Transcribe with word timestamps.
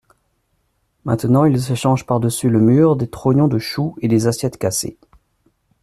Maintenant 1.05 1.45
ils 1.45 1.71
échangent 1.71 2.07
par-dessus 2.07 2.49
le 2.49 2.59
mur 2.59 2.95
des 2.95 3.07
trognons 3.07 3.47
de 3.47 3.59
chou 3.59 3.93
et 4.01 4.07
des 4.07 4.25
assiettes 4.25 4.57
cassées. 4.57 4.97